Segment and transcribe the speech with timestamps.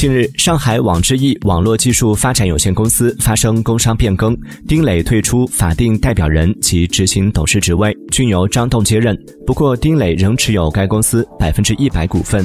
[0.00, 4.34] 近日上海网之翼网络技术发展有限公司发生工商变更
[4.66, 9.14] 丁磊退出法定代表人及执行董事职位均由张栋接任。
[9.46, 12.42] 不过丁磊仍持有该公司百分之一百股份。